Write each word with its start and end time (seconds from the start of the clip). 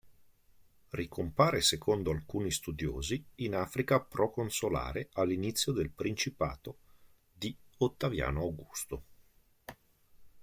Ricompare 0.89 1.61
secondo 1.61 2.09
alcuni 2.09 2.49
studiosi 2.49 3.23
in 3.35 3.53
Africa 3.53 3.99
proconsolare 3.99 5.09
all'inizio 5.13 5.73
del 5.73 5.91
principato 5.91 6.75
di 7.31 7.55
Ottaviano 7.77 8.41
Augusto. 8.41 9.03